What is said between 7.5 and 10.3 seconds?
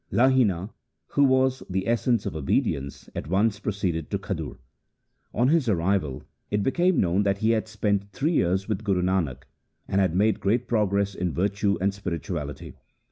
had spent three years with Guru Nanak, and had